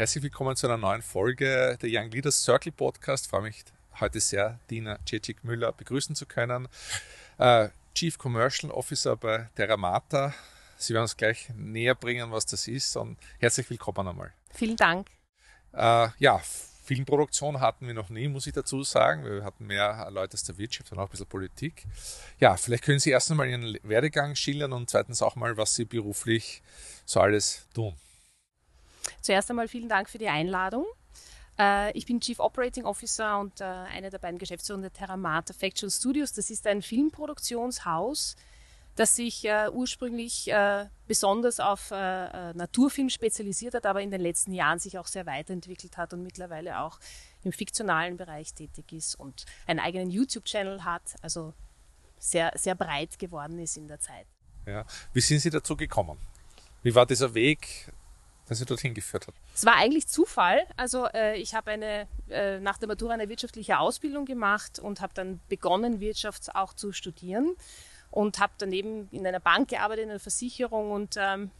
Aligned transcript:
Herzlich 0.00 0.24
willkommen 0.24 0.56
zu 0.56 0.66
einer 0.66 0.78
neuen 0.78 1.02
Folge 1.02 1.76
der 1.82 1.90
Young 1.92 2.10
Leaders 2.10 2.42
Circle 2.42 2.72
Podcast. 2.72 3.26
Ich 3.26 3.30
freue 3.30 3.42
mich 3.42 3.64
heute 4.00 4.18
sehr, 4.18 4.58
Dina 4.70 4.98
Cecic 5.06 5.44
Müller 5.44 5.72
begrüßen 5.72 6.16
zu 6.16 6.24
können. 6.24 6.68
Äh, 7.36 7.68
Chief 7.94 8.16
Commercial 8.16 8.72
Officer 8.72 9.14
bei 9.14 9.50
Terramata. 9.56 10.32
Sie 10.78 10.94
werden 10.94 11.02
uns 11.02 11.18
gleich 11.18 11.50
näher 11.54 11.94
bringen, 11.94 12.32
was 12.32 12.46
das 12.46 12.66
ist. 12.66 12.96
Und 12.96 13.18
herzlich 13.40 13.68
willkommen 13.68 14.08
einmal. 14.08 14.32
Vielen 14.54 14.78
Dank. 14.78 15.08
Äh, 15.74 16.08
ja, 16.18 16.40
Filmproduktion 16.84 17.60
hatten 17.60 17.86
wir 17.86 17.92
noch 17.92 18.08
nie, 18.08 18.26
muss 18.28 18.46
ich 18.46 18.54
dazu 18.54 18.82
sagen. 18.82 19.26
Wir 19.26 19.44
hatten 19.44 19.66
mehr 19.66 20.08
Leute 20.10 20.32
aus 20.32 20.44
der 20.44 20.56
Wirtschaft 20.56 20.90
und 20.92 20.98
auch 20.98 21.08
ein 21.08 21.10
bisschen 21.10 21.26
Politik. 21.26 21.84
Ja, 22.38 22.56
vielleicht 22.56 22.84
können 22.84 23.00
Sie 23.00 23.10
erst 23.10 23.30
einmal 23.30 23.50
Ihren 23.50 23.78
Werdegang 23.82 24.34
schildern 24.34 24.72
und 24.72 24.88
zweitens 24.88 25.20
auch 25.20 25.36
mal, 25.36 25.58
was 25.58 25.74
Sie 25.74 25.84
beruflich 25.84 26.62
so 27.04 27.20
alles 27.20 27.66
tun. 27.74 27.94
Zuerst 29.20 29.50
einmal 29.50 29.68
vielen 29.68 29.88
Dank 29.88 30.08
für 30.08 30.18
die 30.18 30.28
Einladung. 30.28 30.86
Äh, 31.58 31.96
ich 31.96 32.06
bin 32.06 32.20
Chief 32.20 32.40
Operating 32.40 32.84
Officer 32.84 33.38
und 33.38 33.60
äh, 33.60 33.64
eine 33.64 34.10
der 34.10 34.18
beiden 34.18 34.38
Geschäftsführer 34.38 34.80
der 34.80 34.92
Terramata 34.92 35.52
Factual 35.52 35.90
Studios. 35.90 36.32
Das 36.32 36.50
ist 36.50 36.66
ein 36.66 36.80
Filmproduktionshaus, 36.80 38.36
das 38.96 39.14
sich 39.14 39.44
äh, 39.44 39.68
ursprünglich 39.70 40.50
besonders 41.06 41.60
auf 41.60 41.90
Naturfilm 41.90 43.08
spezialisiert 43.08 43.74
hat, 43.74 43.86
aber 43.86 44.00
in 44.00 44.10
den 44.10 44.20
letzten 44.20 44.52
Jahren 44.52 44.78
sich 44.78 44.98
auch 44.98 45.06
sehr 45.06 45.26
weiterentwickelt 45.26 45.96
hat 45.96 46.12
und 46.12 46.22
mittlerweile 46.22 46.80
auch 46.80 46.98
im 47.42 47.52
fiktionalen 47.52 48.16
Bereich 48.16 48.54
tätig 48.54 48.92
ist 48.92 49.14
und 49.14 49.44
einen 49.66 49.80
eigenen 49.80 50.10
YouTube-Channel 50.10 50.84
hat, 50.84 51.02
also 51.22 51.54
sehr, 52.18 52.52
sehr 52.56 52.74
breit 52.74 53.18
geworden 53.18 53.58
ist 53.58 53.76
in 53.76 53.88
der 53.88 53.98
Zeit. 53.98 54.26
Ja. 54.66 54.84
Wie 55.12 55.20
sind 55.20 55.40
Sie 55.40 55.50
dazu 55.50 55.76
gekommen? 55.76 56.18
Wie 56.82 56.94
war 56.94 57.06
dieser 57.06 57.34
Weg 57.34 57.92
das 58.50 58.58
Sie 58.58 58.64
dorthin 58.66 58.94
geführt 58.94 59.26
hat? 59.26 59.34
Es 59.54 59.64
war 59.64 59.76
eigentlich 59.76 60.08
Zufall. 60.08 60.66
Also 60.76 61.06
äh, 61.06 61.36
ich 61.36 61.54
habe 61.54 61.70
eine 61.70 62.06
äh, 62.28 62.60
nach 62.60 62.78
der 62.78 62.88
Matura 62.88 63.14
eine 63.14 63.28
wirtschaftliche 63.28 63.78
Ausbildung 63.78 64.24
gemacht 64.24 64.78
und 64.78 65.00
habe 65.00 65.14
dann 65.14 65.40
begonnen, 65.48 66.00
Wirtschaft 66.00 66.54
auch 66.54 66.74
zu 66.74 66.92
studieren 66.92 67.56
und 68.10 68.38
habe 68.38 68.52
daneben 68.58 69.08
in 69.12 69.26
einer 69.26 69.40
Bank 69.40 69.68
gearbeitet, 69.68 70.04
in 70.04 70.10
einer 70.10 70.18
Versicherung 70.18 70.90
und 70.90 71.16
ähm, 71.16 71.50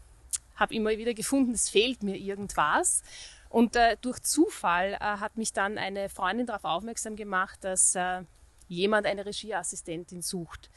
habe 0.57 0.75
immer 0.75 0.91
wieder 0.91 1.15
gefunden, 1.15 1.53
es 1.53 1.69
fehlt 1.69 2.03
mir 2.03 2.17
irgendwas. 2.17 3.03
Und 3.49 3.77
äh, 3.77 3.97
durch 4.01 4.21
Zufall 4.23 4.95
äh, 4.95 4.99
hat 4.99 5.37
mich 5.37 5.53
dann 5.53 5.79
eine 5.79 6.09
Freundin 6.09 6.47
darauf 6.47 6.65
aufmerksam 6.65 7.17
gemacht, 7.17 7.63
dass 7.63 7.95
äh, 7.95 8.23
jemand 8.69 9.07
eine 9.07 9.27
Regieassistentin 9.27 10.23
sucht. 10.23 10.71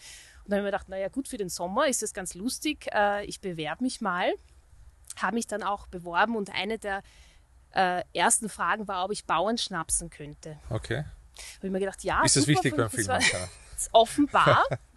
Und 0.43 0.51
dann 0.51 0.59
habe 0.59 0.67
ich 0.67 0.71
mir 0.71 0.77
gedacht, 0.77 0.89
naja 0.89 1.07
gut, 1.07 1.27
für 1.27 1.37
den 1.37 1.49
Sommer 1.49 1.87
ist 1.87 2.01
das 2.01 2.13
ganz 2.13 2.33
lustig, 2.33 2.87
äh, 2.93 3.25
ich 3.25 3.41
bewerbe 3.41 3.83
mich 3.83 4.01
mal 4.01 4.33
habe 5.17 5.35
mich 5.35 5.47
dann 5.47 5.63
auch 5.63 5.87
beworben 5.87 6.35
und 6.35 6.53
eine 6.53 6.79
der 6.79 7.03
äh, 7.71 8.03
ersten 8.13 8.49
Fragen 8.49 8.87
war, 8.87 9.05
ob 9.05 9.11
ich 9.11 9.25
Bauern 9.25 9.57
schnapsen 9.57 10.09
könnte. 10.09 10.59
Okay. 10.69 11.05
Habe 11.57 11.67
ich 11.67 11.71
mir 11.71 11.79
gedacht, 11.79 12.03
ja. 12.03 12.23
Ist 12.23 12.35
das 12.35 12.47
wichtig 12.47 12.75
beim 12.75 12.89
Film? 12.89 13.09
offenbar. 13.91 14.63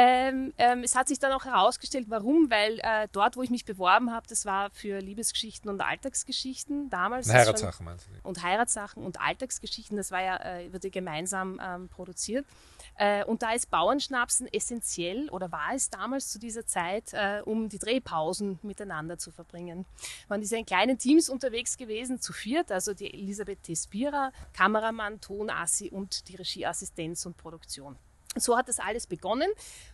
Ähm, 0.00 0.54
ähm, 0.58 0.84
es 0.84 0.94
hat 0.94 1.08
sich 1.08 1.18
dann 1.18 1.32
auch 1.32 1.44
herausgestellt, 1.44 2.06
warum, 2.08 2.52
weil 2.52 2.78
äh, 2.84 3.08
dort, 3.10 3.36
wo 3.36 3.42
ich 3.42 3.50
mich 3.50 3.64
beworben 3.64 4.12
habe, 4.12 4.28
das 4.28 4.46
war 4.46 4.70
für 4.70 5.00
Liebesgeschichten 5.00 5.68
und 5.68 5.80
Alltagsgeschichten 5.80 6.88
damals. 6.88 7.26
Und 7.26 7.34
Heiratssachen 7.34 7.84
meinst 7.84 8.06
du? 8.06 8.28
Und 8.28 8.40
Heiratssachen 8.44 9.02
und 9.02 9.20
Alltagsgeschichten, 9.20 9.96
das 9.96 10.12
war 10.12 10.22
ja, 10.22 10.36
äh, 10.36 10.72
wurde 10.72 10.90
gemeinsam 10.90 11.60
ähm, 11.60 11.88
produziert. 11.88 12.46
Äh, 12.94 13.24
und 13.24 13.42
da 13.42 13.50
ist 13.50 13.70
Bauernschnapsen 13.70 14.46
essentiell 14.52 15.28
oder 15.30 15.50
war 15.50 15.74
es 15.74 15.90
damals 15.90 16.30
zu 16.30 16.38
dieser 16.38 16.64
Zeit, 16.64 17.12
äh, 17.12 17.42
um 17.44 17.68
die 17.68 17.80
Drehpausen 17.80 18.60
miteinander 18.62 19.18
zu 19.18 19.32
verbringen. 19.32 19.84
Man 20.28 20.42
ist 20.42 20.52
ja 20.52 20.58
in 20.58 20.66
kleinen 20.66 20.98
Teams 20.98 21.28
unterwegs 21.28 21.76
gewesen, 21.76 22.20
zu 22.20 22.32
viert, 22.32 22.70
also 22.70 22.94
die 22.94 23.12
Elisabeth 23.12 23.64
Tespira, 23.64 24.30
Kameramann, 24.52 25.20
Tonassi 25.20 25.90
und 25.90 26.28
die 26.28 26.36
Regieassistenz 26.36 27.26
und 27.26 27.36
Produktion. 27.36 27.98
So 28.40 28.56
hat 28.56 28.68
das 28.68 28.78
alles 28.78 29.06
begonnen. 29.06 29.48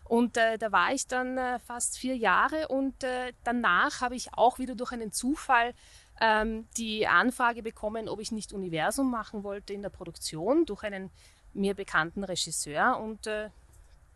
Und 0.04 0.36
äh, 0.36 0.58
da 0.58 0.72
war 0.72 0.92
ich 0.92 1.06
dann 1.06 1.38
äh, 1.38 1.58
fast 1.58 1.98
vier 1.98 2.16
Jahre. 2.16 2.68
Und 2.68 3.02
äh, 3.04 3.32
danach 3.44 4.00
habe 4.00 4.16
ich 4.16 4.34
auch 4.34 4.58
wieder 4.58 4.74
durch 4.74 4.92
einen 4.92 5.12
Zufall 5.12 5.74
ähm, 6.20 6.66
die 6.76 7.06
Anfrage 7.06 7.62
bekommen, 7.62 8.08
ob 8.08 8.20
ich 8.20 8.32
nicht 8.32 8.52
Universum 8.52 9.10
machen 9.10 9.44
wollte 9.44 9.72
in 9.72 9.82
der 9.82 9.90
Produktion 9.90 10.66
durch 10.66 10.84
einen 10.84 11.10
mir 11.52 11.74
bekannten 11.74 12.24
Regisseur. 12.24 12.98
Und 12.98 13.26
äh, 13.26 13.50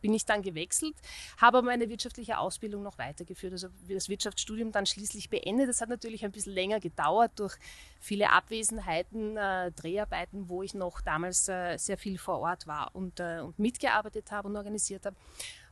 bin 0.01 0.15
ich 0.15 0.25
dann 0.25 0.43
gewechselt, 0.43 0.95
habe 1.37 1.59
aber 1.59 1.67
meine 1.67 1.89
wirtschaftliche 1.89 2.39
Ausbildung 2.39 2.83
noch 2.83 2.99
weitergeführt, 2.99 3.53
also 3.53 3.69
das 3.89 4.09
Wirtschaftsstudium 4.09 4.73
dann 4.73 4.87
schließlich 4.87 5.31
beendet. 5.31 5.69
Das 5.69 5.81
hat 5.81 5.89
natürlich 5.89 6.25
ein 6.25 6.33
bisschen 6.33 6.53
länger 6.53 6.81
gedauert 6.81 7.33
durch 7.37 7.57
viele 8.01 8.31
Abwesenheiten, 8.31 9.37
äh, 9.37 9.73
Dreharbeiten, 9.73 10.49
wo 10.49 10.63
ich 10.63 10.75
noch 10.75 11.01
damals 11.01 11.49
äh, 11.49 11.77
sehr 11.77 11.99
viel 11.99 12.19
vor 12.19 12.39
Ort 12.41 12.67
war 12.67 12.95
und, 12.95 13.21
äh, 13.21 13.41
und 13.41 13.59
mitgearbeitet 13.59 14.31
habe 14.31 14.49
und 14.49 14.57
organisiert 14.57 15.07
habe. 15.07 15.17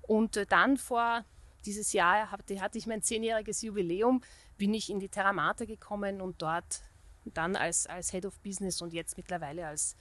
Und 0.02 0.36
äh, 0.36 0.46
dann 0.46 0.76
vor 0.76 1.24
dieses 1.64 1.92
Jahr 1.92 2.30
hatte, 2.30 2.60
hatte 2.60 2.78
ich 2.78 2.86
mein 2.86 3.02
zehnjähriges 3.02 3.62
Jubiläum, 3.62 4.22
bin 4.56 4.72
ich 4.74 4.90
in 4.90 5.00
die 5.00 5.08
Terramata 5.08 5.64
gekommen 5.64 6.20
und 6.20 6.40
dort 6.40 6.82
dann 7.24 7.56
als, 7.56 7.86
als 7.86 8.10
Head 8.12 8.26
of 8.26 8.38
Business 8.40 8.80
und 8.80 8.92
jetzt 8.92 9.16
mittlerweile 9.16 9.66
als 9.66 9.96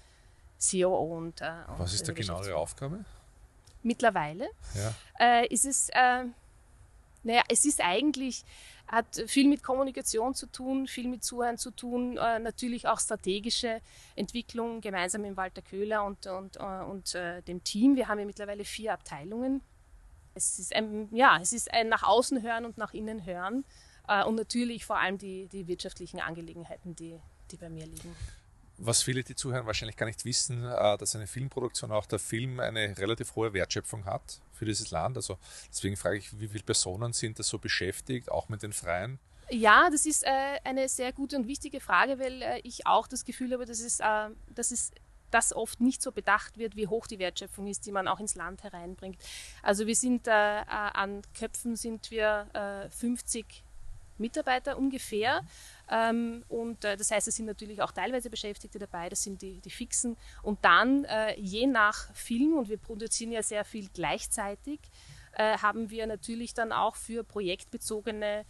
COO 0.60 1.18
und. 1.18 1.42
Äh, 1.42 1.52
Was 1.78 1.94
ist 1.94 2.08
da 2.08 2.14
genau 2.14 2.44
Ihre 2.44 2.56
Aufgabe? 2.56 3.04
Mittlerweile 3.86 4.50
ja. 4.74 4.94
äh, 5.20 5.48
ist 5.48 5.64
es, 5.64 5.90
äh, 5.90 6.26
naja, 7.22 7.44
es 7.50 7.66
ist 7.66 7.82
eigentlich, 7.82 8.44
hat 8.88 9.24
viel 9.28 9.48
mit 9.48 9.62
Kommunikation 9.62 10.34
zu 10.34 10.48
tun, 10.48 10.88
viel 10.88 11.08
mit 11.08 11.24
Zuhören 11.24 11.60
zu 11.60 11.70
tun, 11.70 12.18
äh, 12.18 12.40
natürlich 12.40 12.88
auch 12.88 13.00
strategische 13.00 13.82
Entwicklung 14.16 14.82
gemeinsam 14.82 15.22
mit 15.22 15.38
Walter 15.38 15.62
Köhler 15.62 16.04
und, 16.04 16.26
und, 16.26 16.58
äh, 16.58 16.84
und 16.90 17.14
äh, 17.14 17.44
dem 17.44 17.64
Team. 17.64 17.96
Wir 17.96 18.08
haben 18.08 18.18
ja 18.18 18.26
mittlerweile 18.26 18.66
vier 18.66 18.92
Abteilungen. 18.92 19.62
Es 20.34 20.58
ist 20.58 20.76
ein, 20.76 21.08
ja, 21.16 21.38
es 21.40 21.54
ist 21.54 21.72
ein 21.72 21.88
nach 21.88 22.02
außen 22.02 22.42
hören 22.42 22.66
und 22.66 22.80
nach 22.80 22.96
innen 22.96 23.24
hören 23.24 23.66
äh, 24.08 24.24
und 24.24 24.34
natürlich 24.34 24.84
vor 24.84 24.98
allem 24.98 25.20
die, 25.20 25.46
die 25.46 25.68
wirtschaftlichen 25.68 26.20
Angelegenheiten, 26.20 26.96
die, 26.96 27.20
die 27.52 27.58
bei 27.58 27.70
mir 27.70 27.86
liegen 27.86 28.16
was 28.78 29.04
viele, 29.04 29.24
die 29.24 29.36
zuhören, 29.36 29.66
wahrscheinlich 29.66 29.98
gar 29.98 30.06
nicht 30.06 30.26
wissen, 30.26 30.64
äh, 30.66 30.98
dass 30.98 31.16
eine 31.16 31.28
Filmproduktion, 31.28 31.92
auch 31.92 32.06
der 32.06 32.20
Film, 32.20 32.60
eine 32.60 32.98
relativ 32.98 33.36
hohe 33.36 33.54
Wertschöpfung 33.54 34.06
hat 34.06 34.40
für 34.54 34.66
dieses 34.66 34.92
Land. 34.92 35.18
Also 35.18 35.38
deswegen 35.70 35.96
frage 35.98 36.18
ich, 36.18 36.40
wie 36.40 36.48
viele 36.48 36.64
Personen 36.64 37.14
sind 37.14 37.40
da 37.40 37.44
so 37.44 37.58
beschäftigt, 37.58 38.30
auch 38.30 38.50
mit 38.50 38.64
den 38.64 38.74
Freien? 38.74 39.20
Ja, 39.50 39.90
das 39.92 40.06
ist 40.06 40.24
äh, 40.24 40.30
eine 40.64 40.90
sehr 40.90 41.14
gute 41.14 41.38
und 41.38 41.48
wichtige 41.48 41.80
Frage, 41.80 42.20
weil 42.20 42.42
äh, 42.42 42.60
ich 42.64 42.88
auch 42.88 43.08
das 43.08 43.26
Gefühl 43.26 43.54
habe, 43.54 43.66
dass 43.66 43.80
es, 43.80 43.98
dass 43.98 44.72
es 44.72 44.92
das 45.32 45.54
oft 45.54 45.82
nicht 45.82 46.02
so 46.02 46.12
bedacht 46.12 46.58
wird, 46.58 46.76
wie 46.76 46.88
hoch 46.88 47.08
die 47.08 47.20
Wertschöpfung 47.20 47.68
ist, 47.68 47.86
die 47.86 47.92
man 47.92 48.08
auch 48.08 48.20
ins 48.20 48.36
Land 48.36 48.64
hereinbringt. 48.64 49.18
Also 49.62 49.86
wir 49.86 49.96
sind 49.96 50.30
an 50.30 51.24
Köpfen 51.34 51.76
sind 51.76 52.10
wir 52.10 52.90
50 52.92 53.66
Mitarbeiter 54.18 54.78
ungefähr. 54.78 55.38
Ähm, 55.40 55.46
und 56.48 56.84
äh, 56.84 56.98
das 56.98 57.12
heißt, 57.12 57.28
es 57.28 57.36
sind 57.36 57.46
natürlich 57.46 57.82
auch 57.82 57.92
teilweise 57.92 58.30
Beschäftigte 58.30 58.80
dabei, 58.80 59.10
das 59.10 59.24
sind 59.24 59.42
die, 59.42 59.62
die 59.62 59.70
Fixen. 59.70 60.18
Und 60.42 60.64
dann, 60.66 61.06
äh, 61.06 61.40
je 61.40 61.68
nach 61.68 62.14
Film, 62.16 62.58
und 62.58 62.70
wir 62.70 62.78
produzieren 62.78 63.32
ja 63.32 63.44
sehr 63.44 63.64
viel 63.64 63.90
gleichzeitig, 63.94 64.80
äh, 65.34 65.58
haben 65.60 65.90
wir 65.90 66.08
natürlich 66.08 66.54
dann 66.54 66.72
auch 66.72 66.96
für 66.96 67.24
projektbezogene 67.24 68.46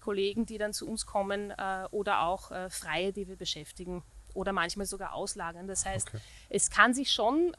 Kollegen, 0.00 0.44
die 0.44 0.58
dann 0.58 0.74
zu 0.74 0.86
uns 0.86 1.06
kommen 1.06 1.50
oder 1.92 2.20
auch 2.24 2.52
Freie, 2.68 3.10
die 3.10 3.26
wir 3.26 3.36
beschäftigen 3.36 4.02
oder 4.34 4.52
manchmal 4.52 4.84
sogar 4.84 5.14
auslagern. 5.14 5.66
Das 5.66 5.86
heißt, 5.86 6.08
okay. 6.08 6.20
es 6.50 6.68
kann 6.68 6.92
sich 6.92 7.10
schon 7.10 7.54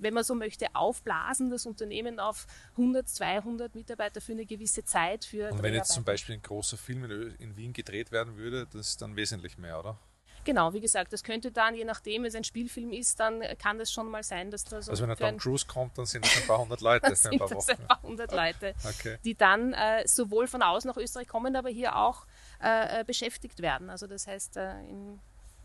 wenn 0.00 0.14
man 0.14 0.24
so 0.24 0.34
möchte, 0.34 0.66
aufblasen, 0.74 1.50
das 1.50 1.66
Unternehmen 1.66 2.18
auf 2.18 2.46
100, 2.72 3.08
200 3.08 3.74
Mitarbeiter 3.74 4.20
für 4.20 4.32
eine 4.32 4.46
gewisse 4.46 4.84
Zeit. 4.84 5.24
Für 5.24 5.50
Und 5.50 5.62
wenn 5.62 5.74
jetzt 5.74 5.92
zum 5.92 6.04
Beispiel 6.04 6.36
ein 6.36 6.42
großer 6.42 6.76
Film 6.76 7.04
in 7.38 7.56
Wien 7.56 7.72
gedreht 7.72 8.10
werden 8.10 8.36
würde, 8.36 8.66
das 8.72 8.88
ist 8.88 9.02
dann 9.02 9.16
wesentlich 9.16 9.58
mehr, 9.58 9.78
oder? 9.78 9.98
Genau, 10.44 10.72
wie 10.72 10.80
gesagt, 10.80 11.12
das 11.12 11.22
könnte 11.22 11.52
dann, 11.52 11.74
je 11.74 11.84
nachdem 11.84 12.24
es 12.24 12.34
ein 12.34 12.44
Spielfilm 12.44 12.92
ist, 12.92 13.20
dann 13.20 13.42
kann 13.58 13.78
das 13.78 13.92
schon 13.92 14.08
mal 14.10 14.22
sein, 14.22 14.50
dass 14.50 14.64
da 14.64 14.80
so. 14.80 14.90
Also 14.90 15.02
wenn 15.02 15.10
ein 15.10 15.16
Tom 15.16 15.36
Cruise 15.36 15.66
kommt, 15.66 15.98
dann 15.98 16.06
sind 16.06 16.24
das 16.24 16.34
ein 16.34 16.46
paar 16.46 16.58
hundert 16.58 16.80
Leute 16.80 17.14
für 17.14 17.30
ein 17.30 17.38
paar 17.38 17.50
Wochen. 17.50 17.70
ein 17.70 17.86
paar 17.86 18.02
hundert 18.02 18.32
Leute, 18.32 18.74
okay. 18.84 19.18
die 19.22 19.34
dann 19.34 19.74
äh, 19.74 20.06
sowohl 20.08 20.46
von 20.46 20.62
außen 20.62 20.88
nach 20.88 20.96
Österreich 20.96 21.28
kommen, 21.28 21.54
aber 21.56 21.68
hier 21.68 21.96
auch 21.96 22.26
äh, 22.62 23.00
äh 23.00 23.04
beschäftigt 23.04 23.60
werden. 23.60 23.90
Also 23.90 24.06
das 24.06 24.26
heißt, 24.26 24.56
äh, 24.56 24.80
in 24.88 25.20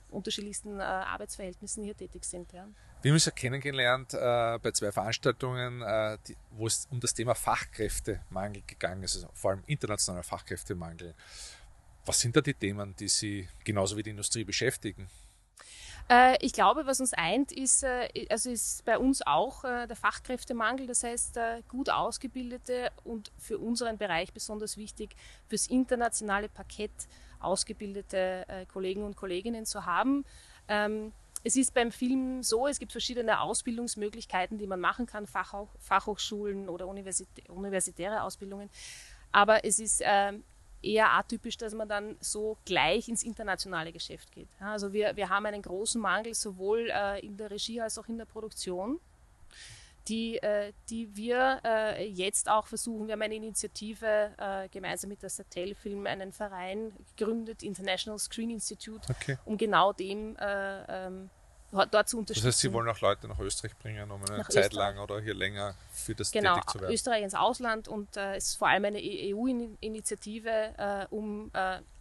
unterschiedlichsten 0.10 0.80
äh, 0.80 0.84
Arbeitsverhältnissen 0.84 1.84
hier 1.84 1.96
tätig 1.96 2.26
sind. 2.26 2.52
Ja. 2.52 2.68
Wir 3.06 3.12
haben 3.12 3.18
uns 3.18 3.26
ja 3.26 3.32
kennengelernt 3.34 4.16
äh, 4.16 4.58
bei 4.64 4.72
zwei 4.72 4.92
Veranstaltungen, 4.92 5.84
äh, 5.84 6.18
die, 6.28 6.36
wo 6.50 6.66
es 6.66 6.88
um 6.90 7.00
das 7.00 7.14
Thema 7.14 7.36
Fachkräftemangel 7.36 8.64
gegangen 8.66 9.04
ist, 9.04 9.18
also 9.18 9.30
vor 9.36 9.52
allem 9.52 9.62
internationaler 9.68 10.24
Fachkräftemangel. 10.24 11.14
Was 12.04 12.20
sind 12.20 12.36
da 12.36 12.42
die 12.42 12.56
Themen, 12.56 12.96
die 12.96 13.08
Sie 13.08 13.48
genauso 13.64 13.96
wie 13.96 14.02
die 14.02 14.10
Industrie 14.10 14.44
beschäftigen? 14.44 15.08
Äh, 16.10 16.44
ich 16.44 16.52
glaube, 16.52 16.88
was 16.88 17.00
uns 17.00 17.14
eint, 17.14 17.52
ist, 17.52 17.84
äh, 17.84 18.10
also 18.32 18.50
ist 18.50 18.84
bei 18.86 18.98
uns 18.98 19.22
auch 19.22 19.64
äh, 19.64 19.86
der 19.86 19.96
Fachkräftemangel. 19.96 20.88
Das 20.88 21.04
heißt, 21.04 21.38
gut 21.68 21.92
ausgebildete 21.92 22.90
und 23.04 23.32
für 23.38 23.60
unseren 23.60 24.00
Bereich 24.00 24.34
besonders 24.34 24.78
wichtig, 24.78 25.16
fürs 25.48 25.68
internationale 25.68 26.50
Parkett 26.50 27.08
ausgebildete 27.40 28.66
Kollegen 28.74 29.04
und 29.04 29.16
Kolleginnen 29.16 29.68
zu 29.68 29.86
haben. 29.86 30.26
Es 31.46 31.56
ist 31.56 31.76
beim 31.76 31.92
Film 31.92 32.42
so, 32.42 32.66
es 32.66 32.80
gibt 32.80 32.92
verschiedene 32.92 33.40
Ausbildungsmöglichkeiten, 33.40 34.58
die 34.58 34.66
man 34.66 34.80
machen 34.80 35.06
kann, 35.06 35.28
Fachhoch 35.28 35.70
Fachhochschulen 35.78 36.70
oder 36.70 36.88
universitäre 36.88 38.24
Ausbildungen. 38.24 38.72
Aber 39.32 39.64
es 39.64 39.78
ist 39.78 40.02
ähm, 40.04 40.44
eher 40.82 41.14
atypisch, 41.14 41.56
dass 41.58 41.76
man 41.76 41.88
dann 41.88 42.18
so 42.20 42.58
gleich 42.66 43.08
ins 43.10 43.22
internationale 43.22 43.92
Geschäft 43.92 44.32
geht. 44.32 44.50
Also 44.60 44.92
wir, 44.92 45.16
wir 45.18 45.30
haben 45.30 45.46
einen 45.46 45.62
großen 45.62 46.02
Mangel 46.02 46.34
sowohl 46.34 46.90
äh, 46.92 47.24
in 47.24 47.38
der 47.38 47.52
Regie 47.52 47.80
als 47.80 48.00
auch 48.00 48.08
in 48.08 48.18
der 48.18 48.26
Produktion, 48.26 49.00
die, 50.08 50.38
äh, 50.38 50.74
die 50.90 51.16
wir 51.16 51.62
äh, 51.64 52.08
jetzt 52.08 52.50
auch 52.50 52.68
versuchen. 52.68 53.08
Wir 53.08 53.14
haben 53.14 53.22
eine 53.22 53.36
Initiative 53.36 54.32
äh, 54.38 54.70
gemeinsam 54.70 55.10
mit 55.10 55.22
der 55.22 55.30
Satel 55.30 55.76
Film, 55.76 56.06
einen 56.06 56.32
Verein 56.32 56.94
gegründet, 57.16 57.64
International 57.64 58.20
Screen 58.20 58.52
Institute, 58.52 59.02
okay. 59.10 59.38
um 59.46 59.58
genau 59.58 59.94
dem 59.94 60.36
äh, 60.38 61.08
ähm, 61.08 61.30
dort 61.72 62.08
zu 62.08 62.20
unterstützen. 62.20 62.46
Das 62.46 62.56
heißt, 62.56 62.60
Sie 62.60 62.74
wollen 62.74 62.88
auch 62.88 63.02
Leute 63.02 63.28
nach 63.28 63.40
Österreich 63.40 63.76
bringen, 63.78 64.12
um 64.12 64.24
eine 64.24 64.38
nach 64.38 64.50
Zeit 64.50 64.66
Österreich. 64.66 64.96
lang 64.96 65.00
oder 65.00 65.20
hier 65.20 65.34
länger 65.34 65.76
für 65.92 66.14
das 66.14 66.32
genau, 66.32 66.56
tätig 66.56 66.70
zu 66.70 66.82
werden? 66.82 66.94
Österreich 66.94 67.24
ins 67.24 67.34
Ausland 67.34 67.88
und 67.88 68.16
es 68.16 68.50
ist 68.50 68.56
vor 68.56 68.68
allem 68.68 68.86
eine 68.86 69.00
EU-Initiative, 69.00 70.50
äh, 70.78 71.08
um 71.10 71.52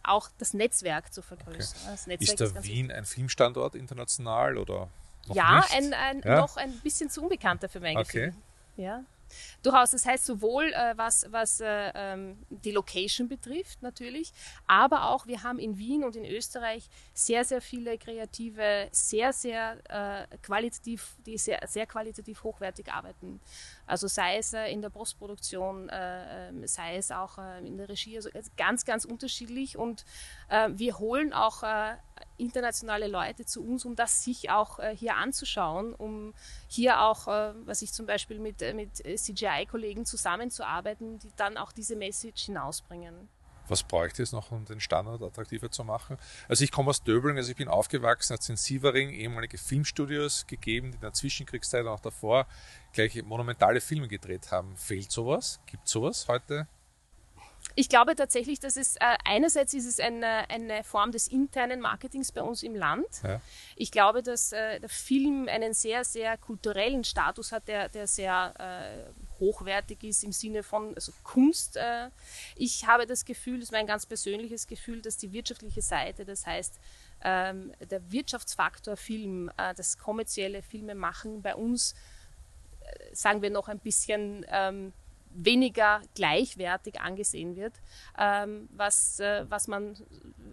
auch 0.03 0.29
das 0.37 0.53
Netzwerk 0.53 1.11
zu 1.11 1.23
vergrößern. 1.23 1.79
Okay. 1.83 2.09
Netzwerk 2.11 2.21
ist 2.21 2.39
da 2.39 2.45
ist 2.59 2.63
Wien 2.63 2.91
ein 2.91 3.05
Filmstandort 3.05 3.73
international 3.73 4.57
oder 4.57 4.89
ja, 5.33 5.65
ein, 5.71 5.93
ein, 5.93 6.21
ja, 6.23 6.37
noch 6.37 6.57
ein 6.57 6.71
bisschen 6.79 7.09
zu 7.09 7.23
unbekannter 7.23 7.69
für 7.69 7.79
mein 7.79 7.97
okay. 7.97 8.27
Gefühl. 8.27 8.33
Ja. 8.77 9.03
Durchaus, 9.63 9.91
das 9.91 10.05
heißt 10.05 10.25
sowohl 10.25 10.73
äh, 10.73 10.93
was, 10.95 11.25
was 11.29 11.59
äh, 11.59 11.91
ähm, 11.95 12.37
die 12.49 12.71
Location 12.71 13.27
betrifft 13.27 13.81
natürlich, 13.81 14.31
aber 14.67 15.09
auch 15.09 15.27
wir 15.27 15.43
haben 15.43 15.59
in 15.59 15.77
Wien 15.77 16.03
und 16.03 16.15
in 16.15 16.25
Österreich 16.25 16.89
sehr, 17.13 17.43
sehr 17.43 17.61
viele 17.61 17.97
kreative, 17.97 18.87
sehr, 18.91 19.33
sehr 19.33 19.77
äh, 19.89 20.37
qualitativ, 20.37 21.15
die 21.25 21.37
sehr, 21.37 21.59
sehr 21.67 21.85
qualitativ 21.85 22.43
hochwertig 22.43 22.91
arbeiten. 22.91 23.39
Also 23.87 24.07
sei 24.07 24.37
es 24.37 24.53
äh, 24.53 24.71
in 24.71 24.81
der 24.81 24.89
Postproduktion, 24.89 25.89
äh, 25.89 26.49
ähm, 26.49 26.65
sei 26.67 26.97
es 26.97 27.11
auch 27.11 27.37
äh, 27.37 27.65
in 27.65 27.77
der 27.77 27.87
Regie, 27.87 28.15
also 28.15 28.29
ganz, 28.57 28.85
ganz 28.85 29.05
unterschiedlich 29.05 29.77
und 29.77 30.05
wir 30.67 30.99
holen 30.99 31.33
auch 31.33 31.63
internationale 32.37 33.07
Leute 33.07 33.45
zu 33.45 33.63
uns, 33.63 33.83
um 33.83 33.95
das 33.95 34.23
sich 34.23 34.51
auch 34.51 34.79
hier 34.93 35.15
anzuschauen, 35.15 35.93
um 35.93 36.33
hier 36.67 37.01
auch, 37.01 37.25
was 37.25 37.81
ich 37.81 37.91
zum 37.91 38.05
Beispiel 38.05 38.39
mit, 38.39 38.61
mit 38.75 38.99
CGI-Kollegen 39.17 40.05
zusammenzuarbeiten, 40.05 41.19
die 41.19 41.31
dann 41.35 41.57
auch 41.57 41.71
diese 41.71 41.95
Message 41.95 42.45
hinausbringen. 42.45 43.29
Was 43.67 43.81
bräuchte 43.81 44.21
es 44.21 44.31
noch, 44.31 44.51
um 44.51 44.63
den 44.65 44.79
Standard 44.79 45.23
attraktiver 45.23 45.71
zu 45.71 45.83
machen? 45.83 46.17
Also 46.47 46.63
ich 46.63 46.71
komme 46.71 46.89
aus 46.89 47.03
Döbling, 47.03 47.37
also 47.37 47.49
ich 47.49 47.57
bin 47.57 47.67
aufgewachsen, 47.67 48.33
hat 48.33 48.41
es 48.41 48.49
in 48.49 48.57
Sievering 48.57 49.09
ehemalige 49.09 49.57
Filmstudios 49.57 50.45
gegeben, 50.45 50.91
die 50.91 50.95
in 50.95 51.01
der 51.01 51.13
Zwischenkriegszeit 51.13 51.81
und 51.83 51.89
auch 51.89 51.99
davor 51.99 52.45
gleich 52.93 53.21
monumentale 53.23 53.81
Filme 53.81 54.07
gedreht 54.07 54.51
haben. 54.51 54.75
Fehlt 54.75 55.11
sowas? 55.11 55.59
Gibt 55.65 55.87
sowas 55.87 56.27
heute 56.27 56.67
ich 57.75 57.89
glaube 57.89 58.15
tatsächlich, 58.15 58.59
dass 58.59 58.77
es 58.77 58.95
äh, 58.95 58.99
einerseits 59.25 59.73
ist 59.73 59.85
es 59.85 59.99
eine, 59.99 60.49
eine 60.49 60.83
Form 60.83 61.11
des 61.11 61.27
internen 61.27 61.81
Marketings 61.81 62.31
bei 62.31 62.41
uns 62.41 62.63
im 62.63 62.73
Land. 62.73 63.05
Ja. 63.23 63.41
Ich 63.75 63.91
glaube, 63.91 64.23
dass 64.23 64.53
äh, 64.53 64.79
der 64.79 64.89
Film 64.89 65.49
einen 65.49 65.73
sehr, 65.73 66.05
sehr 66.05 66.37
kulturellen 66.37 67.03
Status 67.03 67.51
hat, 67.51 67.67
der, 67.67 67.89
der 67.89 68.07
sehr 68.07 68.53
äh, 68.57 69.39
hochwertig 69.39 70.03
ist 70.03 70.23
im 70.23 70.31
Sinne 70.31 70.63
von 70.63 70.95
also 70.95 71.11
Kunst. 71.23 71.75
Äh. 71.75 72.09
ich 72.55 72.87
habe 72.87 73.05
das 73.05 73.25
Gefühl, 73.25 73.59
das 73.59 73.65
ist 73.65 73.71
mein 73.71 73.87
ganz 73.87 74.05
persönliches 74.05 74.67
Gefühl, 74.67 75.01
dass 75.01 75.17
die 75.17 75.33
wirtschaftliche 75.33 75.81
Seite, 75.81 76.23
das 76.23 76.45
heißt 76.45 76.79
ähm, 77.23 77.73
der 77.89 78.11
Wirtschaftsfaktor 78.11 78.95
Film, 78.95 79.51
äh, 79.57 79.73
das 79.73 79.97
kommerzielle 79.97 80.61
Filmemachen 80.61 81.41
bei 81.41 81.55
uns, 81.55 81.93
äh, 82.81 83.15
sagen 83.15 83.41
wir 83.41 83.49
noch 83.49 83.67
ein 83.67 83.79
bisschen 83.79 84.45
ähm, 84.49 84.93
weniger 85.35 86.01
gleichwertig 86.15 86.99
angesehen 86.99 87.55
wird, 87.55 87.73
ähm, 88.17 88.69
was, 88.75 89.19
äh, 89.19 89.45
was 89.49 89.67
man 89.67 89.95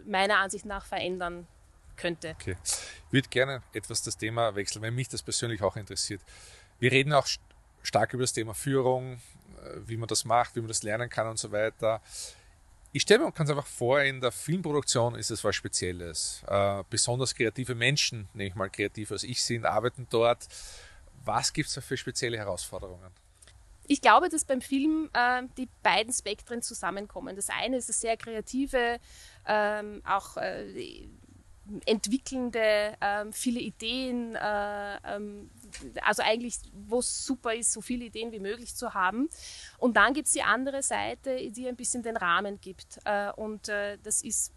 meiner 0.06 0.38
Ansicht 0.38 0.64
nach 0.64 0.84
verändern 0.84 1.46
könnte. 1.96 2.34
Okay. 2.40 2.56
Ich 2.64 3.12
würde 3.12 3.28
gerne 3.28 3.62
etwas 3.72 4.02
das 4.02 4.16
Thema 4.16 4.54
wechseln, 4.54 4.82
weil 4.82 4.90
mich 4.90 5.08
das 5.08 5.22
persönlich 5.22 5.62
auch 5.62 5.76
interessiert. 5.76 6.20
Wir 6.78 6.90
reden 6.90 7.12
auch 7.12 7.26
stark 7.82 8.12
über 8.12 8.22
das 8.22 8.32
Thema 8.32 8.54
Führung, 8.54 9.14
äh, 9.14 9.78
wie 9.86 9.96
man 9.96 10.08
das 10.08 10.24
macht, 10.24 10.56
wie 10.56 10.60
man 10.60 10.68
das 10.68 10.82
lernen 10.82 11.08
kann 11.08 11.28
und 11.28 11.38
so 11.38 11.52
weiter. 11.52 12.00
Ich 12.94 13.02
stelle 13.02 13.24
mir 13.24 13.32
ganz 13.32 13.48
einfach 13.48 13.66
vor, 13.66 14.02
in 14.02 14.20
der 14.20 14.32
Filmproduktion 14.32 15.14
ist 15.14 15.30
es 15.30 15.42
was 15.44 15.56
Spezielles. 15.56 16.42
Äh, 16.46 16.84
besonders 16.90 17.34
kreative 17.34 17.74
Menschen, 17.74 18.28
nehme 18.34 18.50
ich 18.50 18.54
mal 18.54 18.68
kreativ 18.68 19.12
als 19.12 19.22
ich 19.22 19.42
sind, 19.42 19.64
arbeiten 19.64 20.06
dort. 20.10 20.46
Was 21.24 21.52
gibt 21.52 21.68
es 21.68 21.74
da 21.74 21.80
für 21.80 21.96
spezielle 21.96 22.36
Herausforderungen? 22.36 23.10
Ich 23.86 24.00
glaube, 24.00 24.28
dass 24.28 24.44
beim 24.44 24.60
Film 24.60 25.10
äh, 25.12 25.42
die 25.56 25.68
beiden 25.82 26.12
Spektren 26.12 26.62
zusammenkommen. 26.62 27.36
Das 27.36 27.48
eine 27.48 27.76
ist 27.76 27.88
das 27.88 28.00
sehr 28.00 28.16
kreative, 28.16 28.98
ähm, 29.46 30.02
auch 30.04 30.36
äh, 30.36 31.08
entwickelnde, 31.86 32.94
äh, 33.00 33.24
viele 33.30 33.60
Ideen, 33.60 34.34
äh, 34.34 34.96
ähm, 35.04 35.50
also 36.02 36.22
eigentlich, 36.22 36.58
wo 36.72 36.98
es 36.98 37.24
super 37.24 37.54
ist, 37.54 37.72
so 37.72 37.80
viele 37.80 38.06
Ideen 38.06 38.32
wie 38.32 38.40
möglich 38.40 38.74
zu 38.74 38.94
haben. 38.94 39.28
Und 39.78 39.96
dann 39.96 40.12
gibt 40.12 40.26
es 40.26 40.32
die 40.32 40.42
andere 40.42 40.82
Seite, 40.82 41.50
die 41.50 41.68
ein 41.68 41.76
bisschen 41.76 42.02
den 42.02 42.16
Rahmen 42.16 42.60
gibt. 42.60 42.98
Äh, 43.04 43.32
und 43.32 43.68
äh, 43.68 43.98
das 44.02 44.22
ist 44.22 44.52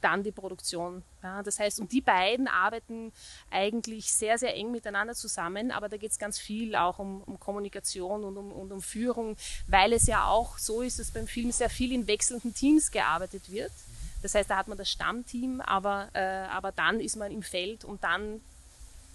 dann 0.00 0.22
die 0.22 0.32
Produktion. 0.32 1.02
Ja, 1.22 1.42
das 1.42 1.58
heißt, 1.58 1.80
und 1.80 1.92
die 1.92 2.00
beiden 2.00 2.48
arbeiten 2.48 3.12
eigentlich 3.50 4.12
sehr, 4.12 4.38
sehr 4.38 4.54
eng 4.54 4.70
miteinander 4.70 5.14
zusammen, 5.14 5.70
aber 5.70 5.88
da 5.88 5.96
geht 5.96 6.12
es 6.12 6.18
ganz 6.18 6.38
viel 6.38 6.74
auch 6.76 6.98
um, 6.98 7.22
um 7.22 7.38
Kommunikation 7.40 8.24
und 8.24 8.36
um, 8.36 8.52
und 8.52 8.72
um 8.72 8.80
Führung, 8.82 9.36
weil 9.66 9.92
es 9.92 10.06
ja 10.06 10.26
auch 10.26 10.58
so 10.58 10.82
ist, 10.82 10.98
dass 10.98 11.10
beim 11.10 11.26
Film 11.26 11.52
sehr 11.52 11.70
viel 11.70 11.92
in 11.92 12.06
wechselnden 12.06 12.54
Teams 12.54 12.90
gearbeitet 12.90 13.50
wird. 13.50 13.72
Das 14.22 14.34
heißt, 14.34 14.50
da 14.50 14.56
hat 14.56 14.68
man 14.68 14.78
das 14.78 14.90
Stammteam, 14.90 15.60
aber, 15.60 16.08
äh, 16.12 16.20
aber 16.20 16.72
dann 16.72 17.00
ist 17.00 17.16
man 17.16 17.30
im 17.30 17.42
Feld 17.42 17.84
und 17.84 18.02
dann 18.02 18.40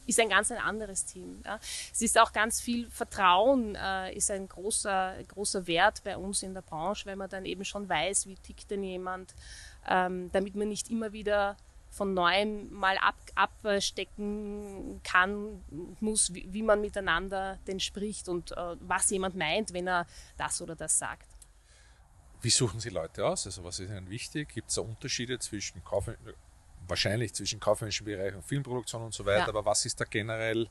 ist 0.05 0.19
ein 0.19 0.29
ganz 0.29 0.51
ein 0.51 0.57
anderes 0.57 1.05
Team. 1.05 1.41
Ja. 1.45 1.59
Es 1.91 2.01
ist 2.01 2.19
auch 2.19 2.33
ganz 2.33 2.59
viel 2.59 2.89
Vertrauen, 2.89 3.75
äh, 3.75 4.13
ist 4.13 4.31
ein 4.31 4.47
großer, 4.47 5.15
großer 5.29 5.67
Wert 5.67 6.03
bei 6.03 6.17
uns 6.17 6.43
in 6.43 6.53
der 6.53 6.61
Branche, 6.61 7.05
weil 7.05 7.15
man 7.15 7.29
dann 7.29 7.45
eben 7.45 7.63
schon 7.63 7.87
weiß, 7.87 8.27
wie 8.27 8.35
tickt 8.35 8.71
denn 8.71 8.83
jemand, 8.83 9.33
ähm, 9.87 10.31
damit 10.31 10.55
man 10.55 10.69
nicht 10.69 10.89
immer 10.89 11.13
wieder 11.13 11.57
von 11.89 12.13
neuem 12.13 12.71
mal 12.73 12.97
ab, 12.97 13.15
abstecken 13.35 14.99
kann, 15.03 15.63
muss, 15.99 16.33
wie, 16.33 16.51
wie, 16.51 16.63
man 16.63 16.81
miteinander 16.81 17.59
denn 17.67 17.79
spricht 17.79 18.29
und 18.29 18.51
äh, 18.51 18.75
was 18.79 19.11
jemand 19.11 19.35
meint, 19.35 19.73
wenn 19.73 19.87
er 19.87 20.07
das 20.35 20.61
oder 20.61 20.75
das 20.75 20.97
sagt. 20.97 21.27
Wie 22.41 22.49
suchen 22.49 22.79
Sie 22.79 22.89
Leute 22.89 23.25
aus? 23.25 23.45
Also 23.45 23.63
was 23.63 23.79
ist 23.79 23.89
Ihnen 23.89 24.09
wichtig? 24.09 24.49
Gibt 24.53 24.69
es 24.69 24.75
da 24.75 24.81
Unterschiede 24.81 25.37
zwischen 25.37 25.83
Kauf, 25.83 26.09
wahrscheinlich 26.87 27.33
zwischen 27.33 27.59
kaufmännischen 27.59 28.05
Bereich 28.05 28.33
und 28.33 28.43
Filmproduktion 28.43 29.03
und 29.03 29.13
so 29.13 29.25
weiter, 29.25 29.39
ja. 29.39 29.47
aber 29.47 29.63
was 29.63 29.85
ist 29.85 29.99
da 30.01 30.05
generell 30.05 30.67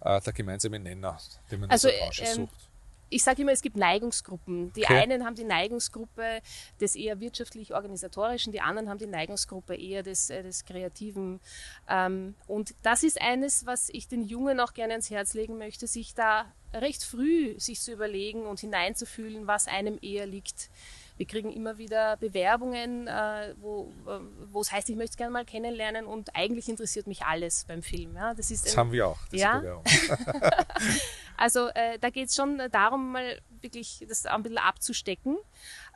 äh, 0.00 0.20
der 0.20 0.32
gemeinsame 0.32 0.78
Nenner, 0.78 1.18
den 1.50 1.60
man 1.60 1.70
also, 1.70 1.88
in 1.88 1.94
dieser 1.94 2.04
Branche 2.04 2.22
ähm, 2.24 2.34
sucht? 2.34 2.67
Ich 3.10 3.24
sage 3.24 3.42
immer, 3.42 3.52
es 3.52 3.62
gibt 3.62 3.76
Neigungsgruppen. 3.76 4.72
Die 4.74 4.84
okay. 4.84 5.02
einen 5.02 5.24
haben 5.24 5.34
die 5.34 5.44
Neigungsgruppe 5.44 6.40
des 6.80 6.96
eher 6.96 7.20
wirtschaftlich-organisatorischen, 7.20 8.52
die 8.52 8.60
anderen 8.60 8.88
haben 8.88 8.98
die 8.98 9.06
Neigungsgruppe 9.06 9.74
eher 9.74 10.02
des, 10.02 10.30
äh, 10.30 10.42
des 10.42 10.64
Kreativen. 10.64 11.40
Ähm, 11.88 12.34
und 12.46 12.74
das 12.82 13.02
ist 13.02 13.20
eines, 13.20 13.66
was 13.66 13.88
ich 13.90 14.08
den 14.08 14.22
Jungen 14.22 14.60
auch 14.60 14.74
gerne 14.74 14.94
ans 14.94 15.10
Herz 15.10 15.34
legen 15.34 15.58
möchte, 15.58 15.86
sich 15.86 16.14
da 16.14 16.52
recht 16.74 17.02
früh 17.02 17.58
sich 17.58 17.80
zu 17.80 17.92
überlegen 17.92 18.46
und 18.46 18.60
hineinzufühlen, 18.60 19.46
was 19.46 19.68
einem 19.68 19.98
eher 20.02 20.26
liegt. 20.26 20.70
Wir 21.18 21.26
kriegen 21.26 21.52
immer 21.52 21.78
wieder 21.78 22.16
Bewerbungen, 22.16 23.08
äh, 23.08 23.54
wo 23.60 23.92
äh, 24.06 24.60
es 24.60 24.72
heißt, 24.72 24.88
ich 24.88 24.96
möchte 24.96 25.10
es 25.10 25.16
gerne 25.16 25.32
mal 25.32 25.44
kennenlernen 25.44 26.06
und 26.06 26.34
eigentlich 26.34 26.68
interessiert 26.68 27.06
mich 27.06 27.24
alles 27.24 27.64
beim 27.66 27.82
Film. 27.82 28.14
Ja, 28.14 28.34
das 28.34 28.50
ist 28.50 28.66
das 28.66 28.74
ein, 28.74 28.78
haben 28.78 28.92
wir 28.92 29.08
auch, 29.08 29.18
diese 29.30 29.42
ja? 29.42 29.58
Bewerbung. 29.58 29.84
also 31.36 31.68
äh, 31.74 31.98
da 31.98 32.10
geht 32.10 32.28
es 32.28 32.36
schon 32.36 32.62
darum, 32.70 33.12
mal 33.12 33.40
wirklich 33.62 34.04
das 34.08 34.26
ein 34.26 34.42
bisschen 34.42 34.58
abzustecken. 34.58 35.36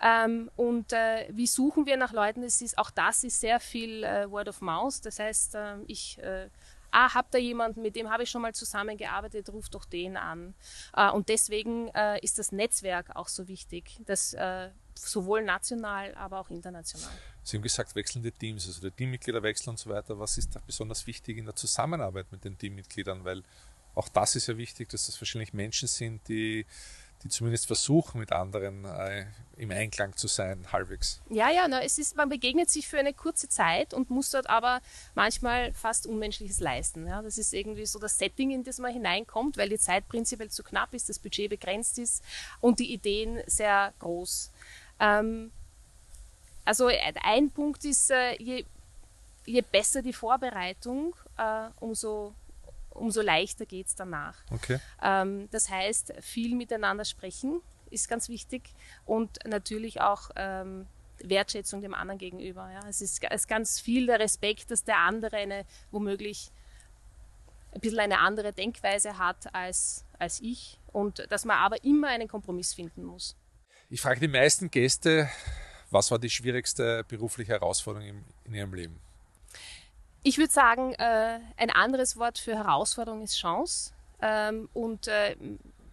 Ähm, 0.03 0.51
und 0.57 0.93
äh, 0.93 1.29
wie 1.31 1.47
suchen 1.47 1.87
wir 1.87 1.97
nach 1.97 2.13
Leuten? 2.13 2.43
Das 2.43 2.61
ist, 2.61 2.77
auch 2.79 2.91
das 2.91 3.25
ist 3.25 3.41
sehr 3.41 3.61
viel 3.61 4.05
äh, 4.05 4.31
Word 4.31 4.49
of 4.49 4.61
Mouth. 4.61 5.05
Das 5.05 5.19
heißt, 5.19 5.55
äh, 5.55 5.77
ich 5.87 6.19
äh, 6.19 6.49
ah, 6.91 7.15
hab 7.15 7.31
da 7.31 7.39
jemanden, 7.39 7.83
mit 7.83 7.97
dem 7.97 8.11
habe 8.11 8.25
ich 8.25 8.31
schon 8.31 8.43
mal 8.43 8.55
zusammengearbeitet, 8.55 9.49
ruf 9.51 9.69
doch 9.69 9.85
den 9.85 10.17
an. 10.17 10.55
Äh, 10.97 11.11
und 11.11 11.29
deswegen 11.29 11.89
ist 12.21 12.39
das 12.39 12.53
Netzwerk 12.53 13.15
auch 13.15 13.29
so 13.29 13.49
wichtig, 13.49 13.99
dass 14.05 14.35
sowohl 14.95 15.43
national, 15.43 16.15
aber 16.15 16.41
auch 16.41 16.51
international. 16.51 17.11
Sie 17.43 17.57
haben 17.57 17.63
gesagt, 17.63 17.95
wechselnde 17.95 18.33
Teams, 18.33 18.67
also 18.67 18.81
die 18.81 18.91
Teammitglieder 18.91 19.43
wechseln 19.43 19.71
und 19.71 19.79
so 19.79 19.91
weiter. 19.91 20.19
Was 20.19 20.39
ist 20.39 20.55
da 20.55 20.61
besonders 20.67 21.07
wichtig 21.07 21.39
in 21.39 21.47
der 21.47 21.57
Zusammenarbeit 21.57 22.31
mit 22.31 22.45
den 22.45 22.57
Teammitgliedern? 22.57 23.25
Weil 23.25 23.43
auch 23.95 24.09
das 24.09 24.37
ist 24.37 24.47
ja 24.47 24.57
wichtig, 24.57 24.89
dass 24.89 25.07
das 25.07 25.21
wahrscheinlich 25.21 25.53
Menschen 25.53 25.89
sind, 25.89 26.27
die 26.29 26.67
die 27.23 27.29
zumindest 27.29 27.67
versuchen, 27.67 28.19
mit 28.19 28.33
anderen 28.33 28.85
äh, 28.85 29.27
im 29.57 29.71
Einklang 29.71 30.17
zu 30.17 30.27
sein, 30.27 30.67
halbwegs. 30.73 31.21
Ja, 31.31 31.51
ja, 31.51 31.69
na, 31.69 31.83
es 31.83 31.99
ist, 31.99 32.17
man 32.17 32.29
begegnet 32.29 32.69
sich 32.69 32.89
für 32.89 32.99
eine 32.99 33.13
kurze 33.13 33.49
Zeit 33.49 33.95
und 33.95 34.11
muss 34.11 34.31
dort 34.31 34.51
aber 34.51 34.81
manchmal 35.15 35.73
fast 35.73 36.07
Unmenschliches 36.07 36.61
leisten. 36.61 37.07
Ja. 37.07 37.23
Das 37.23 37.39
ist 37.39 37.53
irgendwie 37.53 37.87
so 37.87 37.99
das 37.99 38.19
Setting, 38.19 38.51
in 38.51 38.65
das 38.65 38.79
man 38.79 38.93
hineinkommt, 38.93 39.57
weil 39.57 39.69
die 39.69 39.79
Zeit 39.79 40.09
prinzipiell 40.09 40.51
zu 40.51 40.63
knapp 40.63 40.95
ist, 40.95 41.09
das 41.09 41.19
Budget 41.19 41.51
begrenzt 41.51 41.99
ist 41.99 42.25
und 42.61 42.81
die 42.81 42.93
Ideen 42.93 43.41
sehr 43.47 43.93
groß. 44.01 44.51
Ähm, 45.03 45.51
also 46.65 46.89
ein 47.23 47.51
Punkt 47.51 47.85
ist, 47.85 48.11
äh, 48.11 48.37
je, 48.41 48.65
je 49.45 49.61
besser 49.61 50.01
die 50.01 50.13
Vorbereitung, 50.13 51.15
äh, 51.37 51.69
umso 51.81 52.35
umso 52.95 53.23
leichter 53.23 53.67
geht 53.67 53.87
es 53.87 53.95
danach. 53.95 54.37
Okay. 54.51 54.79
Ähm, 55.03 55.49
das 55.51 55.69
heißt, 55.69 56.15
viel 56.21 56.55
miteinander 56.55 57.05
sprechen 57.05 57.61
ist 57.91 58.09
ganz 58.09 58.29
wichtig 58.29 58.63
und 59.05 59.39
natürlich 59.47 60.01
auch 60.01 60.31
ähm, 60.37 60.87
Wertschätzung 61.23 61.83
dem 61.83 61.95
anderen 61.95 62.19
gegenüber. 62.19 62.71
Ja. 62.71 62.81
Es, 62.89 63.01
ist, 63.01 63.23
es 63.23 63.43
ist 63.43 63.49
ganz 63.49 63.81
viel 63.81 64.07
der 64.07 64.19
Respekt, 64.19 64.71
dass 64.71 64.85
der 64.85 64.99
andere 64.99 65.37
eine 65.37 65.65
womöglich 65.91 66.51
ein 67.75 67.81
bisschen 67.81 68.01
eine 68.01 68.19
andere 68.19 68.53
Denkweise 68.53 69.19
hat 69.19 69.55
als, 69.55 70.05
als 70.19 70.41
ich 70.41 70.79
und 70.93 71.27
dass 71.31 71.45
man 71.45 71.59
aber 71.59 71.83
immer 71.85 72.09
einen 72.09 72.29
Kompromiss 72.29 72.75
finden 72.75 73.05
muss. 73.05 73.37
Ich 73.93 74.01
frage 74.01 74.21
die 74.21 74.29
meisten 74.29 74.71
Gäste, 74.71 75.29
was 75.91 76.11
war 76.11 76.19
die 76.19 76.31
schwierigste 76.31 77.05
berufliche 77.05 77.53
Herausforderung 77.53 78.09
in, 78.09 78.25
in 78.47 78.55
ihrem 78.55 78.73
Leben? 78.73 78.99
Ich 80.23 80.39
würde 80.39 80.51
sagen, 80.51 80.95
äh, 80.95 81.41
ein 81.59 81.69
anderes 81.69 82.17
Wort 82.17 82.39
für 82.39 82.57
Herausforderung 82.57 83.21
ist 83.21 83.37
Chance. 83.37 83.93
Ähm, 84.23 84.71
und 84.73 85.09
äh, 85.09 85.37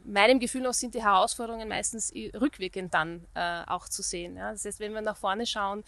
meinem 0.06 0.40
Gefühl 0.40 0.62
nach 0.62 0.74
sind 0.74 0.96
die 0.96 1.04
Herausforderungen 1.04 1.68
meistens 1.68 2.14
rückwirkend 2.40 2.94
dann 2.94 3.26
äh, 3.34 3.64
auch 3.68 3.90
zu 3.90 4.02
sehen. 4.02 4.38
Ja? 4.38 4.54
Das 4.54 4.64
heißt, 4.64 4.80
wenn 4.80 4.94
wir 4.94 5.02
nach 5.02 5.18
vorne 5.18 5.46
schauen 5.46 5.84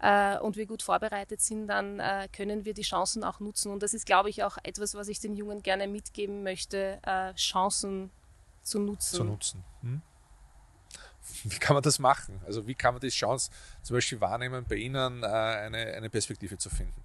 äh, 0.00 0.36
und 0.40 0.56
wir 0.56 0.66
gut 0.66 0.82
vorbereitet 0.82 1.40
sind, 1.40 1.68
dann 1.68 2.00
äh, 2.00 2.26
können 2.32 2.64
wir 2.64 2.74
die 2.74 2.82
Chancen 2.82 3.22
auch 3.22 3.38
nutzen. 3.38 3.70
Und 3.70 3.80
das 3.84 3.94
ist, 3.94 4.06
glaube 4.06 4.28
ich, 4.28 4.42
auch 4.42 4.58
etwas, 4.64 4.96
was 4.96 5.06
ich 5.06 5.20
den 5.20 5.36
Jungen 5.36 5.62
gerne 5.62 5.86
mitgeben 5.86 6.42
möchte, 6.42 6.98
äh, 7.04 7.32
Chancen 7.34 8.10
zu 8.64 8.80
nutzen. 8.80 9.14
Zu 9.14 9.22
nutzen. 9.22 9.64
Hm? 9.82 10.02
Wie 11.44 11.58
kann 11.58 11.74
man 11.74 11.82
das 11.82 11.98
machen? 11.98 12.40
Also 12.46 12.66
wie 12.66 12.74
kann 12.74 12.94
man 12.94 13.00
die 13.00 13.08
Chance 13.08 13.50
zum 13.82 13.96
Beispiel 13.96 14.20
wahrnehmen, 14.20 14.64
bei 14.68 14.76
Ihnen 14.76 15.24
eine, 15.24 15.78
eine 15.78 16.10
Perspektive 16.10 16.58
zu 16.58 16.70
finden? 16.70 17.04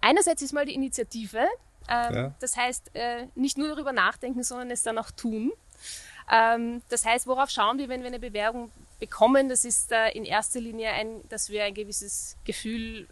Einerseits 0.00 0.42
ist 0.42 0.52
mal 0.52 0.66
die 0.66 0.74
Initiative. 0.74 1.46
Ähm, 1.88 2.14
ja. 2.14 2.34
Das 2.40 2.56
heißt, 2.56 2.90
äh, 2.94 3.26
nicht 3.34 3.58
nur 3.58 3.68
darüber 3.68 3.92
nachdenken, 3.92 4.42
sondern 4.42 4.70
es 4.70 4.82
dann 4.82 4.98
auch 4.98 5.10
tun. 5.10 5.52
Ähm, 6.30 6.82
das 6.88 7.04
heißt, 7.04 7.26
worauf 7.26 7.50
schauen 7.50 7.78
wir, 7.78 7.88
wenn 7.88 8.00
wir 8.00 8.08
eine 8.08 8.20
Bewerbung 8.20 8.70
bekommen? 9.00 9.48
Das 9.48 9.64
ist 9.64 9.92
äh, 9.92 10.10
in 10.10 10.24
erster 10.24 10.60
Linie, 10.60 10.90
ein, 10.90 11.26
dass 11.28 11.50
wir 11.50 11.64
ein 11.64 11.74
gewisses 11.74 12.36
Gefühl 12.44 13.08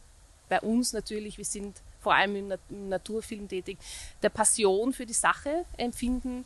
bei 0.48 0.60
uns 0.60 0.92
natürlich, 0.92 1.38
wir 1.38 1.44
sind 1.44 1.82
vor 2.00 2.14
allem 2.14 2.36
im, 2.36 2.48
Nat 2.48 2.60
im 2.70 2.88
Naturfilm 2.88 3.48
tätig, 3.48 3.78
der 4.22 4.30
Passion 4.30 4.92
für 4.92 5.06
die 5.06 5.12
Sache 5.12 5.64
empfinden 5.76 6.44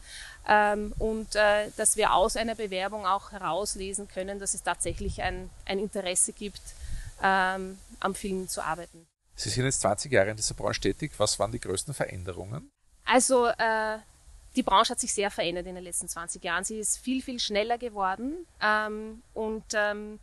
ähm, 0.49 0.93
und 0.99 1.35
äh, 1.37 1.71
dass 1.77 1.97
wir 1.97 2.13
aus 2.13 2.37
einer 2.37 2.55
Bewerbung 2.55 3.07
auch 3.07 3.33
herauslesen 3.33 4.09
können, 4.09 4.39
dass 4.39 4.55
es 4.55 4.63
tatsächlich 4.63 5.23
ein, 5.23 5.51
ein 5.65 5.79
Interesse 5.79 6.33
gibt, 6.33 6.63
ähm, 7.23 7.79
am 8.01 8.15
Film 8.15 8.49
zu 8.49 8.63
arbeiten. 8.63 9.07
Sie 9.37 9.49
sind 9.49 9.65
jetzt 9.65 9.81
20 9.81 10.13
Jahre 10.13 10.31
in 10.31 10.37
dieser 10.37 10.55
Branche 10.55 10.81
tätig. 10.81 11.13
Was 11.19 11.39
waren 11.39 11.51
die 11.51 11.61
größten 11.61 11.95
Veränderungen? 11.95 12.71
Also 13.05 13.47
äh, 13.47 13.99
die 14.57 14.63
Branche 14.63 14.91
hat 14.91 15.01
sich 15.01 15.13
sehr 15.13 15.31
verändert 15.31 15.67
in 15.67 15.75
den 15.75 15.85
letzten 15.85 16.09
20 16.09 16.43
Jahren. 16.45 16.65
Sie 16.65 16.79
ist 16.79 16.99
viel, 16.99 17.23
viel 17.23 17.41
schneller 17.41 17.79
geworden 17.79 18.47
ähm, 18.63 19.23
und 19.35 19.65
ähm, 19.75 20.21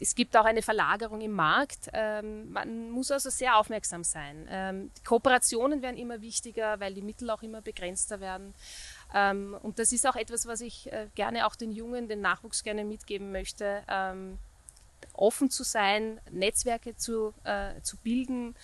es 0.00 0.14
gibt 0.14 0.36
auch 0.36 0.44
eine 0.44 0.62
Verlagerung 0.62 1.20
im 1.20 1.32
Markt. 1.32 1.88
Ähm, 1.92 2.50
man 2.52 2.90
muss 2.90 3.10
also 3.10 3.30
sehr 3.30 3.56
aufmerksam 3.56 4.04
sein. 4.04 4.46
Ähm, 4.50 4.90
Kooperationen 5.04 5.82
werden 5.82 5.96
immer 5.96 6.20
wichtiger, 6.20 6.80
weil 6.80 6.94
die 6.94 7.02
Mittel 7.02 7.30
auch 7.30 7.42
immer 7.42 7.60
begrenzter 7.60 8.20
werden. 8.20 8.54
Ähm, 9.14 9.56
und 9.62 9.78
das 9.78 9.92
ist 9.92 10.06
auch 10.06 10.16
etwas, 10.16 10.46
was 10.46 10.60
ich 10.60 10.92
äh, 10.92 11.08
gerne 11.14 11.46
auch 11.46 11.54
den 11.54 11.70
Jungen, 11.70 12.08
den 12.08 12.20
Nachwuchs 12.20 12.64
gerne 12.64 12.84
mitgeben 12.84 13.30
möchte 13.30 13.82
ähm, 13.88 14.38
offen 15.12 15.50
zu 15.50 15.62
sein, 15.62 16.20
Netzwerke 16.30 16.96
zu, 16.96 17.34
äh, 17.44 17.80
zu 17.82 17.96
bilden 17.98 18.54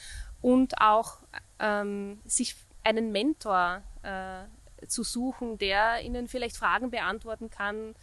und 0.41 0.81
auch 0.81 1.19
ähm, 1.59 2.21
sich 2.25 2.57
einen 2.83 3.13
Mentor 3.13 3.83
äh, 4.03 4.87
zu 4.87 5.03
suchen, 5.03 5.59
der 5.59 6.01
ihnen 6.03 6.29
vielleicht 6.29 6.57
Fragen 6.57 6.91
beantworten 6.91 7.51
kann, 7.51 7.95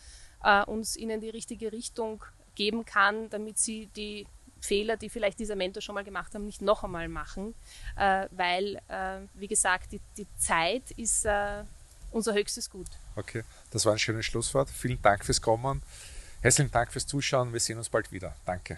äh, 0.44 0.64
uns 0.64 0.96
ihnen 0.96 1.20
die 1.20 1.30
richtige 1.30 1.72
Richtung 1.72 2.24
geben 2.58 2.86
kann, 2.86 3.30
damit 3.30 3.58
sie 3.58 3.88
die 3.96 4.26
Fehler, 4.60 4.98
die 4.98 5.10
vielleicht 5.10 5.40
dieser 5.40 5.56
Mentor 5.56 5.82
schon 5.82 5.96
mal 5.96 6.04
gemacht 6.04 6.34
haben, 6.34 6.46
nicht 6.46 6.62
noch 6.62 6.84
einmal 6.84 7.08
machen, 7.08 7.54
äh, 7.96 8.28
weil, 8.32 8.82
äh, 8.88 9.20
wie 9.36 9.48
gesagt, 9.48 9.92
die, 9.92 10.02
die 10.18 10.28
Zeit 10.38 10.92
ist 10.92 11.26
äh, 11.26 11.64
unser 12.12 12.34
höchstes 12.34 12.70
Gut. 12.70 12.88
Okay, 13.16 13.44
das 13.72 13.86
war 13.86 13.94
ein 13.94 14.00
schönes 14.00 14.26
Schlusswort. 14.26 14.70
Vielen 14.70 15.02
Dank 15.02 15.24
fürs 15.24 15.42
Kommen. 15.42 15.82
Herzlichen 16.42 16.72
Dank 16.72 16.92
fürs 16.92 17.08
Zuschauen. 17.08 17.54
Wir 17.54 17.60
sehen 17.60 17.78
uns 17.78 17.90
bald 17.90 18.12
wieder. 18.12 18.36
Danke. 18.46 18.78